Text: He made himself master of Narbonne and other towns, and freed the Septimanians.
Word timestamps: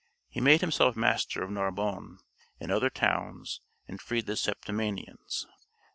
He 0.29 0.41
made 0.41 0.61
himself 0.61 0.95
master 0.95 1.43
of 1.43 1.51
Narbonne 1.51 2.17
and 2.59 2.71
other 2.71 2.89
towns, 2.89 3.61
and 3.87 4.01
freed 4.01 4.25
the 4.25 4.35
Septimanians. 4.35 5.45